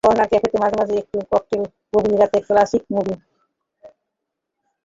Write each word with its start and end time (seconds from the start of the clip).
Corner 0.03 0.27
ক্যাফেতে 0.31 0.57
মাঝে 0.61 0.75
মাঝে 0.77 0.95
একটু 0.97 1.17
ককটেল, 1.31 1.63
গভীর 1.93 2.17
রাতের 2.19 2.43
ক্লাসিক 2.47 2.83
মুভি। 2.93 3.15